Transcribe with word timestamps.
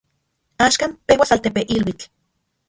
Axkan 0.67 0.91
peuas 1.07 1.33
altepeiluitl. 1.35 2.05